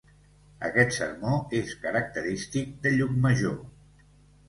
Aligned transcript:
Aquest 0.69 0.95
sermó 0.95 1.35
és 1.61 1.77
característic 1.85 2.75
de 2.87 2.97
Llucmajor. 2.99 3.59